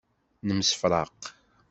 [0.47, 1.17] Nemsefraq.